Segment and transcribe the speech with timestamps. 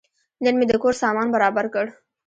[0.43, 1.85] نن مې د کور سامان برابر کړ.